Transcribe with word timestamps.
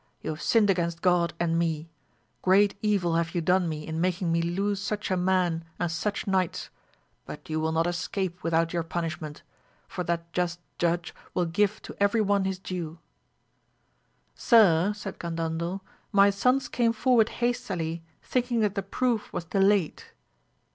You 0.23 0.31
have 0.31 0.41
sinned 0.41 0.71
against 0.71 1.03
God 1.03 1.33
and 1.39 1.59
me; 1.59 1.87
great 2.41 2.75
evil 2.81 3.13
have 3.17 3.35
you 3.35 3.39
done 3.41 3.69
me 3.69 3.85
in 3.85 4.01
making 4.01 4.31
me 4.31 4.41
lose 4.41 4.81
such 4.81 5.11
a 5.11 5.15
man 5.15 5.63
and 5.77 5.91
such 5.91 6.25
knights, 6.25 6.71
but 7.27 7.47
you 7.51 7.59
will 7.59 7.71
not 7.71 7.85
escape 7.85 8.41
without 8.41 8.73
your 8.73 8.81
punishment, 8.81 9.43
for 9.87 10.03
that 10.05 10.33
just 10.33 10.59
Judge 10.79 11.13
will 11.35 11.45
give 11.45 11.83
to 11.83 11.95
every 12.01 12.17
one 12.19 12.45
his 12.45 12.57
due. 12.57 12.97
Sir, 14.33 14.91
said 14.95 15.19
Gandandel, 15.19 15.81
my 16.11 16.31
sons 16.31 16.67
came 16.67 16.93
forward 16.93 17.29
hastily 17.37 18.01
thinking 18.23 18.61
that 18.61 18.73
the 18.73 18.81
proof 18.81 19.31
was 19.31 19.45
delayed. 19.45 20.01